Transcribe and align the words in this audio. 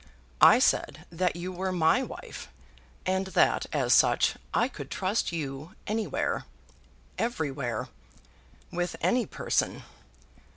I 0.41 0.57
said 0.57 1.05
that 1.11 1.35
you 1.35 1.51
were 1.51 1.71
my 1.71 2.01
wife, 2.01 2.49
and 3.05 3.27
that 3.37 3.67
as 3.71 3.93
such 3.93 4.33
I 4.51 4.67
could 4.67 4.89
trust 4.89 5.31
you 5.31 5.75
anywhere, 5.85 6.45
everywhere, 7.19 7.87
with 8.71 8.95
any 8.99 9.27
person. 9.27 9.83